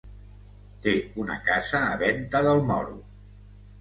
Té 0.85 0.93
una 1.23 1.37
casa 1.49 1.83
a 1.91 1.99
Venta 2.05 2.45
del 2.49 2.67
Moro. 2.71 2.97